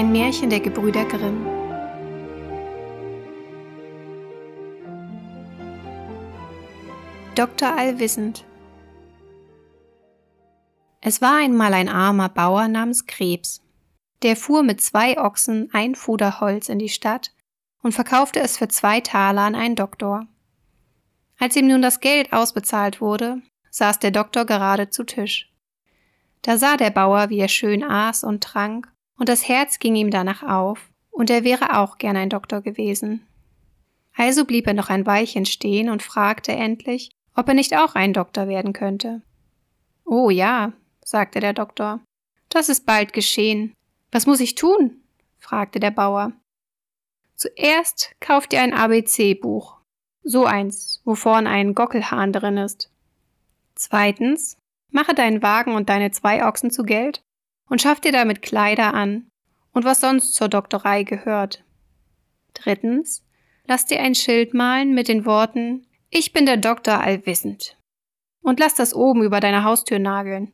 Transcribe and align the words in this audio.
Ein 0.00 0.12
Märchen 0.12 0.48
der 0.48 0.60
Gebrüder 0.60 1.04
Grimm. 1.04 1.44
Dr. 7.34 7.76
Allwissend 7.76 8.46
Es 11.02 11.20
war 11.20 11.36
einmal 11.36 11.74
ein 11.74 11.90
armer 11.90 12.30
Bauer 12.30 12.66
namens 12.68 13.04
Krebs. 13.04 13.60
Der 14.22 14.36
fuhr 14.36 14.62
mit 14.62 14.80
zwei 14.80 15.18
Ochsen 15.18 15.68
ein 15.74 15.94
Fuder 15.94 16.40
Holz 16.40 16.70
in 16.70 16.78
die 16.78 16.88
Stadt 16.88 17.34
und 17.82 17.92
verkaufte 17.92 18.40
es 18.40 18.56
für 18.56 18.68
zwei 18.68 19.02
Taler 19.02 19.42
an 19.42 19.54
einen 19.54 19.76
Doktor. 19.76 20.26
Als 21.38 21.56
ihm 21.56 21.66
nun 21.66 21.82
das 21.82 22.00
Geld 22.00 22.32
ausbezahlt 22.32 23.02
wurde, 23.02 23.42
saß 23.68 23.98
der 23.98 24.12
Doktor 24.12 24.46
gerade 24.46 24.88
zu 24.88 25.04
Tisch. 25.04 25.52
Da 26.40 26.56
sah 26.56 26.78
der 26.78 26.88
Bauer, 26.88 27.28
wie 27.28 27.40
er 27.40 27.48
schön 27.48 27.84
aß 27.84 28.24
und 28.24 28.42
trank 28.42 28.90
und 29.20 29.28
das 29.28 29.46
Herz 29.46 29.78
ging 29.78 29.94
ihm 29.96 30.10
danach 30.10 30.42
auf, 30.42 30.90
und 31.10 31.28
er 31.28 31.44
wäre 31.44 31.78
auch 31.78 31.98
gern 31.98 32.16
ein 32.16 32.30
Doktor 32.30 32.62
gewesen. 32.62 33.26
Also 34.16 34.46
blieb 34.46 34.66
er 34.66 34.72
noch 34.72 34.88
ein 34.88 35.04
Weilchen 35.04 35.44
stehen 35.44 35.90
und 35.90 36.02
fragte 36.02 36.52
endlich, 36.52 37.10
ob 37.36 37.46
er 37.46 37.54
nicht 37.54 37.76
auch 37.76 37.94
ein 37.94 38.14
Doktor 38.14 38.48
werden 38.48 38.72
könnte. 38.72 39.20
Oh 40.06 40.30
ja, 40.30 40.72
sagte 41.04 41.38
der 41.38 41.52
Doktor, 41.52 42.00
das 42.48 42.70
ist 42.70 42.86
bald 42.86 43.12
geschehen. 43.12 43.74
Was 44.10 44.26
muss 44.26 44.40
ich 44.40 44.54
tun? 44.54 45.02
fragte 45.38 45.80
der 45.80 45.90
Bauer. 45.90 46.32
Zuerst 47.36 48.14
kauft 48.20 48.54
ihr 48.54 48.62
ein 48.62 48.72
ABC-Buch, 48.72 49.76
so 50.22 50.46
eins, 50.46 51.02
wo 51.04 51.14
vorn 51.14 51.46
ein 51.46 51.74
Gockelhahn 51.74 52.32
drin 52.32 52.56
ist. 52.56 52.90
Zweitens, 53.74 54.56
mache 54.90 55.14
deinen 55.14 55.42
Wagen 55.42 55.74
und 55.74 55.90
deine 55.90 56.10
zwei 56.10 56.46
Ochsen 56.46 56.70
zu 56.70 56.84
Geld 56.84 57.22
und 57.70 57.80
schaff 57.80 58.00
dir 58.00 58.12
damit 58.12 58.42
Kleider 58.42 58.92
an 58.92 59.30
und 59.72 59.84
was 59.84 60.00
sonst 60.00 60.34
zur 60.34 60.48
Doktorei 60.48 61.04
gehört. 61.04 61.64
Drittens, 62.52 63.24
lass 63.66 63.86
dir 63.86 64.00
ein 64.00 64.14
Schild 64.14 64.52
malen 64.52 64.92
mit 64.92 65.08
den 65.08 65.24
Worten 65.24 65.86
Ich 66.10 66.34
bin 66.34 66.44
der 66.44 66.58
Doktor 66.58 67.00
allwissend 67.00 67.78
und 68.42 68.60
lass 68.60 68.74
das 68.74 68.92
oben 68.92 69.22
über 69.22 69.40
deine 69.40 69.64
Haustür 69.64 69.98
nageln. 69.98 70.52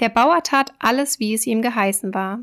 Der 0.00 0.10
Bauer 0.10 0.42
tat 0.42 0.72
alles, 0.78 1.18
wie 1.18 1.34
es 1.34 1.46
ihm 1.46 1.62
geheißen 1.62 2.14
war. 2.14 2.40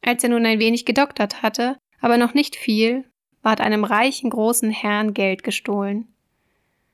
Als 0.00 0.24
er 0.24 0.30
nun 0.30 0.46
ein 0.46 0.58
wenig 0.58 0.84
gedoktert 0.84 1.42
hatte, 1.42 1.76
aber 2.00 2.16
noch 2.16 2.34
nicht 2.34 2.56
viel, 2.56 3.04
ward 3.42 3.60
einem 3.60 3.84
reichen 3.84 4.30
großen 4.30 4.70
Herrn 4.70 5.14
Geld 5.14 5.44
gestohlen. 5.44 6.14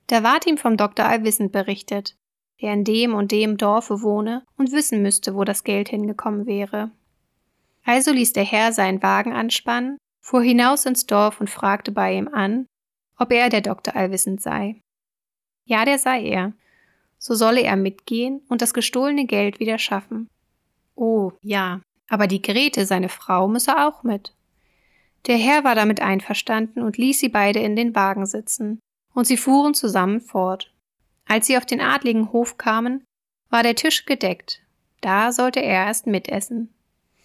Da 0.08 0.22
ward 0.22 0.46
ihm 0.46 0.58
vom 0.58 0.76
Doktor 0.76 1.04
allwissend 1.04 1.52
berichtet, 1.52 2.16
der 2.60 2.72
in 2.72 2.84
dem 2.84 3.14
und 3.14 3.32
dem 3.32 3.56
Dorfe 3.56 4.02
wohne 4.02 4.44
und 4.56 4.72
wissen 4.72 5.02
müsste, 5.02 5.34
wo 5.34 5.44
das 5.44 5.64
Geld 5.64 5.88
hingekommen 5.88 6.46
wäre. 6.46 6.90
Also 7.84 8.12
ließ 8.12 8.32
der 8.32 8.44
Herr 8.44 8.72
seinen 8.72 9.02
Wagen 9.02 9.32
anspannen, 9.32 9.98
fuhr 10.20 10.42
hinaus 10.42 10.84
ins 10.84 11.06
Dorf 11.06 11.40
und 11.40 11.48
fragte 11.48 11.92
bei 11.92 12.14
ihm 12.14 12.28
an, 12.28 12.66
ob 13.16 13.32
er 13.32 13.48
der 13.48 13.60
Doktor 13.60 13.96
allwissend 13.96 14.40
sei. 14.40 14.80
Ja, 15.64 15.84
der 15.84 15.98
sei 15.98 16.22
er. 16.22 16.52
So 17.18 17.34
solle 17.34 17.62
er 17.62 17.76
mitgehen 17.76 18.42
und 18.48 18.62
das 18.62 18.74
gestohlene 18.74 19.26
Geld 19.26 19.58
wieder 19.60 19.78
schaffen. 19.78 20.28
Oh, 20.94 21.32
ja, 21.42 21.80
aber 22.08 22.26
die 22.26 22.42
Grete, 22.42 22.86
seine 22.86 23.08
Frau, 23.08 23.48
müsse 23.48 23.78
auch 23.78 24.02
mit. 24.02 24.34
Der 25.26 25.36
Herr 25.36 25.64
war 25.64 25.74
damit 25.74 26.00
einverstanden 26.00 26.82
und 26.82 26.96
ließ 26.96 27.20
sie 27.20 27.28
beide 27.28 27.60
in 27.60 27.76
den 27.76 27.94
Wagen 27.94 28.26
sitzen, 28.26 28.80
und 29.14 29.26
sie 29.26 29.36
fuhren 29.36 29.74
zusammen 29.74 30.20
fort. 30.20 30.72
Als 31.28 31.46
sie 31.46 31.58
auf 31.58 31.66
den 31.66 31.80
adligen 31.80 32.32
Hof 32.32 32.56
kamen, 32.56 33.04
war 33.50 33.62
der 33.62 33.76
Tisch 33.76 34.06
gedeckt. 34.06 34.62
Da 35.00 35.30
sollte 35.30 35.60
er 35.60 35.86
erst 35.86 36.06
mitessen. 36.06 36.74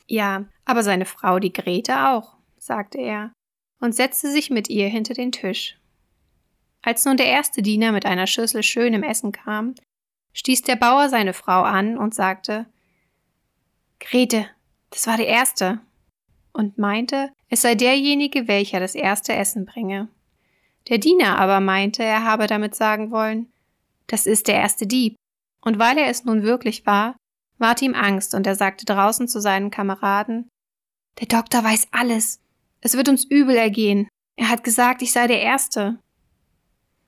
Ja, 0.08 0.46
aber 0.66 0.84
seine 0.84 1.06
Frau, 1.06 1.40
die 1.40 1.54
Grete, 1.54 2.10
auch, 2.10 2.36
sagte 2.58 3.00
er, 3.00 3.32
und 3.80 3.96
setzte 3.96 4.30
sich 4.30 4.50
mit 4.50 4.70
ihr 4.70 4.88
hinter 4.88 5.14
den 5.14 5.32
Tisch. 5.32 5.78
Als 6.82 7.06
nun 7.06 7.18
der 7.18 7.28
erste 7.28 7.62
Diener 7.62 7.94
mit 7.94 8.06
einer 8.06 8.28
Schüssel 8.28 8.62
schönem 8.62 9.04
Essen 9.04 9.32
kam, 9.32 9.74
stieß 10.34 10.64
der 10.64 10.76
Bauer 10.76 11.10
seine 11.10 11.34
Frau 11.34 11.64
an 11.64 11.98
und 11.98 12.14
sagte 12.14 12.66
Grete, 14.00 14.48
das 14.90 15.08
war 15.08 15.16
der 15.16 15.28
Erste, 15.28 15.80
und 16.52 16.78
meinte, 16.78 17.32
es 17.48 17.62
sei 17.62 17.76
derjenige, 17.76 18.48
welcher 18.48 18.80
das 18.80 18.96
erste 18.96 19.34
Essen 19.34 19.66
bringe. 19.66 20.10
Der 20.90 20.98
Diener 20.98 21.40
aber 21.40 21.62
meinte, 21.62 22.04
er 22.04 22.26
habe 22.26 22.48
damit 22.48 22.76
sagen 22.76 23.10
wollen, 23.12 23.53
das 24.08 24.26
ist 24.26 24.48
der 24.48 24.56
erste 24.56 24.88
Dieb. 24.88 25.16
Und 25.62 25.80
weil 25.80 25.98
er 25.98 26.08
es 26.08 26.26
nun 26.26 26.44
wirklich 26.44 26.86
war, 26.86 27.16
ward 27.58 27.82
ihm 27.82 27.96
Angst 27.96 28.36
und 28.36 28.46
er 28.46 28.56
sagte 28.56 28.86
draußen 28.86 29.28
zu 29.28 29.40
seinen 29.40 29.72
Kameraden, 29.72 30.50
der 31.20 31.28
Doktor 31.28 31.64
weiß 31.64 31.88
alles. 31.92 32.40
Es 32.82 32.98
wird 32.98 33.08
uns 33.08 33.24
übel 33.26 33.56
ergehen. 33.56 34.08
Er 34.36 34.50
hat 34.50 34.64
gesagt, 34.64 35.02
ich 35.02 35.12
sei 35.12 35.28
der 35.28 35.42
Erste. 35.42 36.00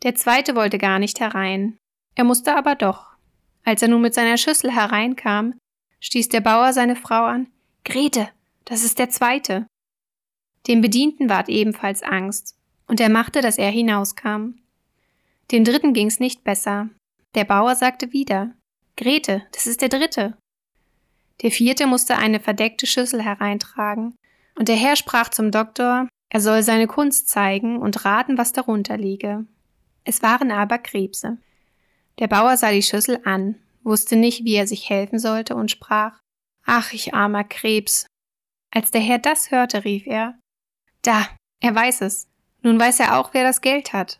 Der 0.04 0.16
Zweite 0.16 0.56
wollte 0.56 0.78
gar 0.78 1.00
nicht 1.00 1.20
herein. 1.20 1.78
Er 2.16 2.24
musste 2.24 2.56
aber 2.56 2.76
doch. 2.76 3.16
Als 3.64 3.82
er 3.82 3.88
nun 3.88 4.02
mit 4.02 4.14
seiner 4.14 4.38
Schüssel 4.38 4.72
hereinkam, 4.72 5.58
stieß 6.00 6.30
der 6.30 6.42
Bauer 6.42 6.72
seine 6.72 6.96
Frau 6.96 7.26
an. 7.26 7.48
Grete, 7.84 8.30
das 8.66 8.84
ist 8.84 9.00
der 9.00 9.10
Zweite. 9.10 9.66
Dem 10.68 10.82
Bedienten 10.82 11.30
ward 11.30 11.50
ebenfalls 11.50 12.04
Angst, 12.04 12.56
und 12.88 13.00
er 13.00 13.10
machte, 13.10 13.42
dass 13.42 13.58
er 13.58 13.72
hinauskam. 13.72 14.60
Dem 15.52 15.64
dritten 15.64 15.94
ging's 15.94 16.20
nicht 16.20 16.44
besser. 16.44 16.90
Der 17.36 17.44
Bauer 17.44 17.76
sagte 17.76 18.12
wieder, 18.14 18.54
Grete, 18.98 19.44
das 19.52 19.68
ist 19.68 19.82
der 19.82 19.90
dritte. 19.90 20.38
Der 21.42 21.52
vierte 21.52 21.86
musste 21.86 22.18
eine 22.18 22.40
verdeckte 22.40 22.88
Schüssel 22.88 23.22
hereintragen, 23.22 24.16
und 24.58 24.70
der 24.70 24.78
Herr 24.78 24.96
sprach 24.96 25.30
zum 25.30 25.52
Doktor, 25.52 26.08
er 26.30 26.42
soll 26.42 26.64
seine 26.64 26.88
Kunst 26.88 27.30
zeigen 27.30 27.78
und 27.78 28.06
raten, 28.06 28.38
was 28.38 28.54
darunter 28.54 28.98
liege. 28.98 29.46
Es 30.06 30.22
waren 30.22 30.52
aber 30.52 30.78
Krebse. 30.78 31.38
Der 32.20 32.28
Bauer 32.28 32.56
sah 32.58 32.72
die 32.72 32.82
Schüssel 32.82 33.20
an, 33.26 33.56
wusste 33.84 34.16
nicht, 34.16 34.46
wie 34.46 34.56
er 34.56 34.68
sich 34.68 34.90
helfen 34.90 35.20
sollte 35.20 35.56
und 35.56 35.72
sprach, 35.72 36.20
Ach, 36.66 36.94
ich 36.94 37.14
armer 37.14 37.44
Krebs. 37.44 38.08
Als 38.72 38.92
der 38.92 39.02
Herr 39.02 39.20
das 39.20 39.52
hörte, 39.52 39.84
rief 39.84 40.08
er, 40.08 40.40
Da, 41.02 41.28
er 41.62 41.76
weiß 41.76 42.02
es. 42.02 42.28
Nun 42.62 42.80
weiß 42.80 43.00
er 43.02 43.20
auch, 43.20 43.34
wer 43.34 43.44
das 43.44 43.62
Geld 43.62 43.94
hat. 43.94 44.20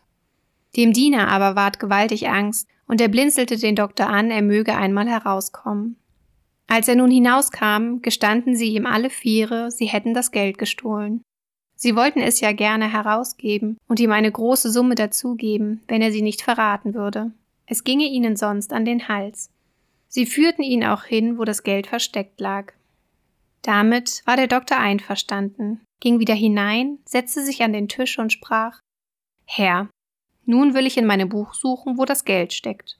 Dem 0.74 0.92
Diener 0.92 1.28
aber 1.28 1.54
ward 1.54 1.78
gewaltig 1.78 2.28
Angst, 2.28 2.68
und 2.88 3.00
er 3.00 3.08
blinzelte 3.08 3.56
den 3.56 3.76
Doktor 3.76 4.08
an, 4.08 4.30
er 4.30 4.42
möge 4.42 4.74
einmal 4.74 5.08
herauskommen. 5.08 5.96
Als 6.68 6.88
er 6.88 6.96
nun 6.96 7.10
hinauskam, 7.10 8.00
gestanden 8.02 8.56
sie 8.56 8.74
ihm 8.74 8.86
alle 8.86 9.10
Viere, 9.10 9.70
sie 9.70 9.86
hätten 9.86 10.14
das 10.14 10.30
Geld 10.30 10.58
gestohlen. 10.58 11.22
Sie 11.76 11.94
wollten 11.94 12.20
es 12.20 12.40
ja 12.40 12.52
gerne 12.52 12.90
herausgeben 12.90 13.76
und 13.86 14.00
ihm 14.00 14.10
eine 14.10 14.32
große 14.32 14.70
Summe 14.70 14.94
dazugeben, 14.94 15.82
wenn 15.88 16.02
er 16.02 16.10
sie 16.10 16.22
nicht 16.22 16.42
verraten 16.42 16.94
würde. 16.94 17.32
Es 17.66 17.84
ginge 17.84 18.06
ihnen 18.06 18.36
sonst 18.36 18.72
an 18.72 18.84
den 18.84 19.08
Hals. 19.08 19.50
Sie 20.08 20.26
führten 20.26 20.62
ihn 20.62 20.84
auch 20.84 21.04
hin, 21.04 21.38
wo 21.38 21.44
das 21.44 21.62
Geld 21.62 21.86
versteckt 21.86 22.40
lag. 22.40 22.72
Damit 23.62 24.22
war 24.24 24.36
der 24.36 24.46
Doktor 24.46 24.78
einverstanden, 24.78 25.80
ging 26.00 26.18
wieder 26.18 26.34
hinein, 26.34 26.98
setzte 27.04 27.44
sich 27.44 27.62
an 27.62 27.72
den 27.72 27.88
Tisch 27.88 28.18
und 28.18 28.32
sprach 28.32 28.80
Herr, 29.44 29.88
nun 30.46 30.74
will 30.74 30.86
ich 30.86 30.96
in 30.96 31.06
meinem 31.06 31.28
Buch 31.28 31.54
suchen, 31.54 31.98
wo 31.98 32.04
das 32.04 32.24
Geld 32.24 32.52
steckt. 32.52 32.98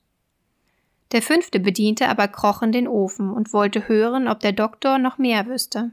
Der 1.12 1.22
fünfte 1.22 1.60
Bediente 1.60 2.08
aber 2.08 2.28
kroch 2.28 2.62
in 2.62 2.72
den 2.72 2.88
Ofen 2.88 3.30
und 3.30 3.52
wollte 3.52 3.88
hören, 3.88 4.28
ob 4.28 4.40
der 4.40 4.52
Doktor 4.52 4.98
noch 4.98 5.18
mehr 5.18 5.46
wüsste. 5.46 5.92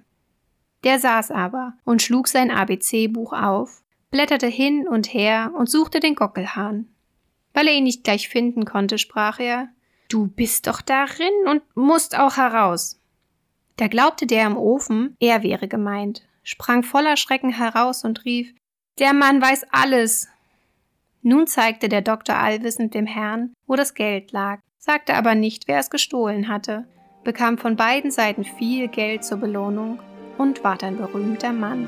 Der 0.84 1.00
saß 1.00 1.32
aber 1.32 1.74
und 1.86 2.02
schlug 2.02 2.28
sein 2.28 2.52
ABC-Buch 2.52 3.32
auf, 3.32 3.84
blätterte 4.12 4.48
hin 4.48 4.88
und 4.88 5.14
her 5.14 5.54
und 5.56 5.70
suchte 5.70 6.00
den 6.00 6.16
Gockelhahn. 6.16 6.88
Weil 7.54 7.68
er 7.68 7.74
ihn 7.74 7.84
nicht 7.84 8.04
gleich 8.04 8.28
finden 8.28 8.66
konnte, 8.66 8.98
sprach 8.98 9.40
er, 9.40 9.70
Du 10.10 10.28
bist 10.28 10.68
doch 10.68 10.82
darin 10.82 11.34
und 11.50 11.64
musst 11.76 12.18
auch 12.18 12.38
heraus. 12.38 13.00
Da 13.78 13.88
glaubte 13.88 14.28
der 14.28 14.46
im 14.46 14.58
Ofen, 14.58 15.16
er 15.20 15.42
wäre 15.42 15.68
gemeint, 15.68 16.24
sprang 16.44 16.84
voller 16.84 17.18
Schrecken 17.18 17.50
heraus 17.50 18.04
und 18.04 18.26
rief, 18.26 18.54
Der 19.00 19.14
Mann 19.14 19.42
weiß 19.42 19.66
alles, 19.72 20.28
nun 21.24 21.48
zeigte 21.48 21.90
der 21.90 22.02
Doktor 22.02 22.36
allwissend 22.36 22.94
dem 22.94 23.06
Herrn, 23.06 23.54
wo 23.66 23.76
das 23.76 23.94
Geld 23.94 24.32
lag, 24.32 24.60
sagte 24.78 25.16
aber 25.16 25.36
nicht, 25.36 25.68
wer 25.68 25.80
es 25.80 25.90
gestohlen 25.90 26.50
hatte, 26.50 26.86
bekam 27.24 27.58
von 27.58 27.76
beiden 27.76 28.12
Seiten 28.12 28.44
viel 28.44 28.90
Geld 28.90 29.24
zur 29.24 29.38
Belohnung 29.38 30.00
und 30.38 30.64
ward 30.64 30.84
ein 30.84 30.98
berühmter 30.98 31.54
Mann. 31.54 31.88